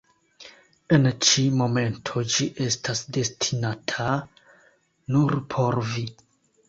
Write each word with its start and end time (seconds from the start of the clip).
En 0.95 1.03
ĉi 1.25 1.43
momento 1.59 2.23
ĝi 2.35 2.47
estas 2.69 3.03
destinata 3.19 4.09
nur 5.17 5.37
por 5.55 5.83
vi. 5.93 6.07